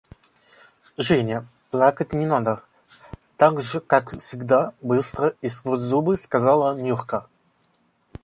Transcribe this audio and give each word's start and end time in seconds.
–Женя, 0.97 1.45
плакать 1.69 2.11
не 2.11 2.25
надо!– 2.25 2.63
так 3.37 3.61
же, 3.61 3.79
как 3.81 4.09
всегда, 4.09 4.73
быстро 4.81 5.35
и 5.41 5.47
сквозь 5.47 5.81
зубы 5.81 6.17
сказала 6.17 6.75
Нюрка. 6.75 7.29